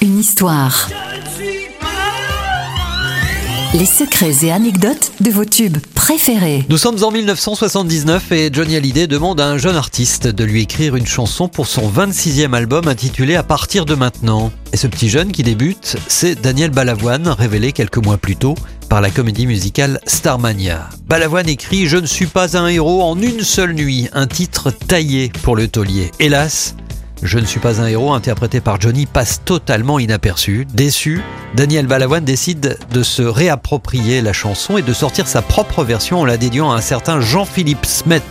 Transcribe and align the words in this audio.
Une 0.00 0.18
histoire. 0.18 0.88
Les 3.74 3.84
secrets 3.84 4.46
et 4.46 4.50
anecdotes 4.50 5.12
de 5.20 5.30
vos 5.30 5.44
tubes 5.44 5.76
préférés. 5.94 6.64
Nous 6.70 6.78
sommes 6.78 7.04
en 7.04 7.10
1979 7.10 8.32
et 8.32 8.48
Johnny 8.50 8.74
Hallyday 8.74 9.06
demande 9.06 9.38
à 9.38 9.48
un 9.48 9.58
jeune 9.58 9.76
artiste 9.76 10.28
de 10.28 10.44
lui 10.44 10.62
écrire 10.62 10.96
une 10.96 11.06
chanson 11.06 11.46
pour 11.46 11.66
son 11.66 11.90
26e 11.90 12.54
album 12.54 12.88
intitulé 12.88 13.34
À 13.34 13.42
partir 13.42 13.84
de 13.84 13.94
maintenant. 13.94 14.50
Et 14.72 14.78
ce 14.78 14.86
petit 14.86 15.10
jeune 15.10 15.30
qui 15.30 15.42
débute, 15.42 15.98
c'est 16.08 16.40
Daniel 16.40 16.70
Balavoine, 16.70 17.28
révélé 17.28 17.72
quelques 17.72 17.98
mois 17.98 18.16
plus 18.16 18.36
tôt 18.36 18.54
par 18.88 19.02
la 19.02 19.10
comédie 19.10 19.46
musicale 19.46 20.00
Starmania. 20.06 20.88
Balavoine 21.06 21.50
écrit 21.50 21.86
Je 21.86 21.98
ne 21.98 22.06
suis 22.06 22.26
pas 22.26 22.56
un 22.56 22.66
héros 22.68 23.02
en 23.02 23.20
une 23.20 23.42
seule 23.42 23.74
nuit, 23.74 24.08
un 24.14 24.26
titre 24.26 24.70
taillé 24.70 25.30
pour 25.42 25.54
le 25.54 25.68
taulier. 25.68 26.10
Hélas, 26.18 26.74
je 27.22 27.38
ne 27.38 27.44
suis 27.44 27.60
pas 27.60 27.80
un 27.80 27.86
héros, 27.86 28.12
interprété 28.12 28.60
par 28.60 28.80
Johnny, 28.80 29.06
passe 29.06 29.40
totalement 29.44 29.98
inaperçu. 29.98 30.66
Déçu, 30.72 31.22
Daniel 31.54 31.86
Balavoine 31.86 32.24
décide 32.24 32.78
de 32.92 33.02
se 33.02 33.22
réapproprier 33.22 34.20
la 34.20 34.32
chanson 34.32 34.76
et 34.76 34.82
de 34.82 34.92
sortir 34.92 35.26
sa 35.26 35.42
propre 35.42 35.84
version 35.84 36.20
en 36.20 36.24
la 36.24 36.36
dédiant 36.36 36.70
à 36.70 36.76
un 36.76 36.80
certain 36.80 37.20
Jean-Philippe 37.20 37.86
Smet. 37.86 38.22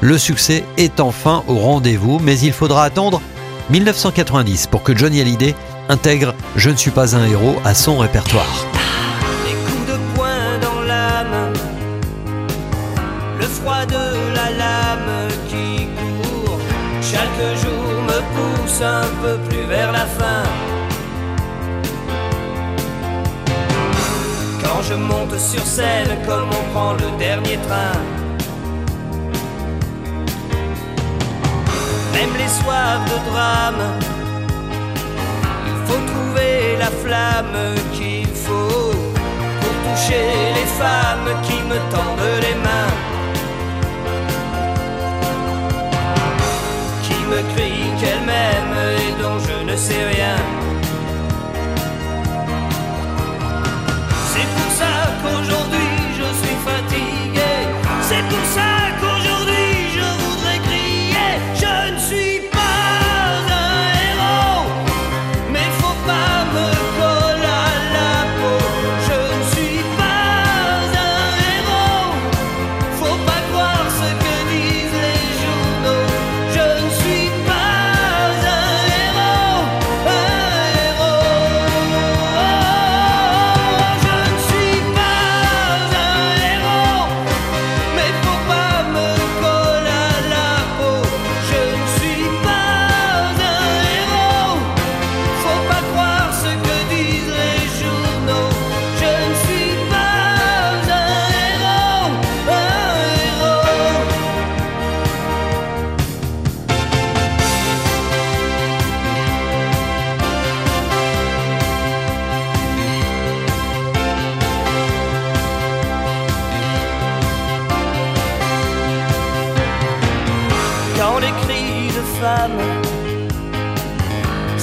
Le 0.00 0.18
succès 0.18 0.64
est 0.76 1.00
enfin 1.00 1.42
au 1.48 1.56
rendez-vous, 1.56 2.20
mais 2.20 2.38
il 2.38 2.52
faudra 2.52 2.84
attendre 2.84 3.20
1990 3.70 4.68
pour 4.68 4.82
que 4.82 4.96
Johnny 4.96 5.20
Hallyday 5.20 5.54
intègre 5.88 6.34
Je 6.56 6.70
ne 6.70 6.76
suis 6.76 6.90
pas 6.90 7.16
un 7.16 7.26
héros 7.26 7.56
à 7.64 7.74
son 7.74 7.98
répertoire. 7.98 8.66
Pousse 18.34 18.80
un 18.82 19.08
peu 19.22 19.36
plus 19.48 19.64
vers 19.66 19.92
la 19.92 20.06
fin. 20.18 20.42
Quand 24.62 24.82
je 24.82 24.94
monte 24.94 25.38
sur 25.38 25.62
scène 25.62 26.16
comme 26.26 26.48
on 26.50 26.72
prend 26.72 26.92
le 26.92 27.18
dernier 27.18 27.58
train. 27.66 27.98
Même 32.14 32.34
les 32.36 32.52
soirs 32.60 33.00
de 33.10 33.30
drame, 33.30 33.84
il 35.66 35.78
faut 35.86 36.02
trouver 36.12 36.76
la 36.78 36.90
flamme 37.02 37.74
qu'il 37.92 38.26
faut 38.26 38.94
pour 39.60 39.74
toucher 39.86 40.28
les 40.58 40.68
femmes 40.82 41.30
qui 41.42 41.57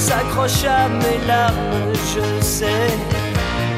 s'accrochent 0.06 0.64
à 0.64 0.88
mes 0.88 1.18
larmes, 1.26 1.92
je 2.14 2.44
sais 2.44 2.90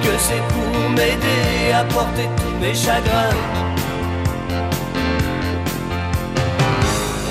que 0.03 0.13
c'est 0.19 0.43
pour 0.53 0.91
m'aider 0.91 1.73
à 1.75 1.85
porter 1.85 2.29
tous 2.37 2.57
mes 2.61 2.75
chagrins. 2.75 3.37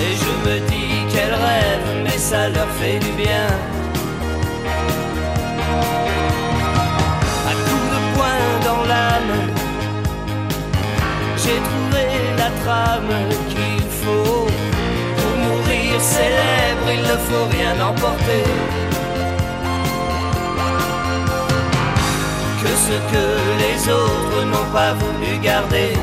Et 0.03 0.13
je 0.23 0.31
me 0.45 0.55
dis 0.71 0.95
qu'elles 1.11 1.37
rêvent, 1.47 2.03
mais 2.03 2.17
ça 2.17 2.49
leur 2.49 2.69
fait 2.79 2.99
du 2.99 3.11
bien. 3.23 3.47
À 7.49 7.53
coups 7.65 7.87
de 7.93 7.99
poing 8.13 8.45
dans 8.69 8.83
l'âme, 8.91 9.35
j'ai 11.43 11.59
trouvé 11.69 12.03
la 12.41 12.49
trame 12.61 13.13
faut 17.29 17.47
rien 17.57 17.73
emporter. 17.81 18.43
Que 22.61 22.71
ce 22.87 22.97
que 23.11 23.25
les 23.63 23.79
autres 23.91 24.45
n'ont 24.45 24.71
pas 24.71 24.93
voulu 24.93 25.37
garder. 25.39 25.93